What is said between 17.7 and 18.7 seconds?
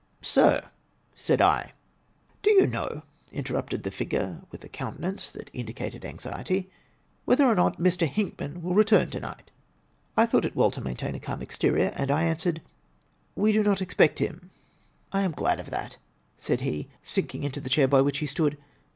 by which he stood.